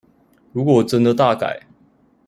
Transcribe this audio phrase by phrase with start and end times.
[0.51, 1.67] 如果真的大改